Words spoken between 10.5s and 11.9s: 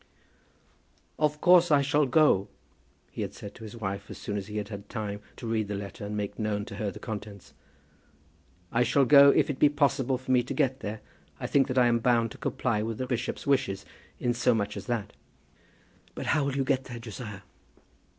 get there. I think that I